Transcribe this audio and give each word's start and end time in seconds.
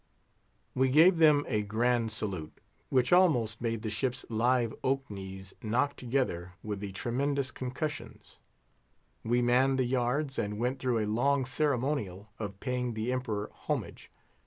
We 0.73 0.89
gave 0.89 1.17
them 1.19 1.45
a 1.47 1.61
grand 1.61 2.11
salute, 2.11 2.57
which 2.89 3.13
almost 3.13 3.61
made 3.61 3.83
the 3.83 3.91
ship's 3.91 4.25
live 4.29 4.73
oak 4.83 5.07
knees 5.11 5.53
knock 5.61 5.95
together 5.95 6.53
with 6.63 6.79
the 6.79 6.91
tremendous 6.91 7.51
concussions. 7.51 8.39
We 9.23 9.43
manned 9.43 9.77
the 9.77 9.85
yards, 9.85 10.39
and 10.39 10.57
went 10.57 10.79
through 10.79 10.97
a 10.97 11.05
long 11.05 11.45
ceremonial 11.45 12.29
of 12.39 12.59
paying 12.59 12.95
the 12.95 13.11
Emperor 13.13 13.51
homage. 13.53 14.09